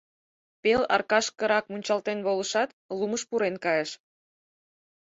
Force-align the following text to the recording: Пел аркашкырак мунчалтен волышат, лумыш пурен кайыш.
Пел 0.61 0.81
аркашкырак 0.95 1.65
мунчалтен 1.71 2.19
волышат, 2.25 2.69
лумыш 2.97 3.21
пурен 3.29 3.55
кайыш. 3.63 3.91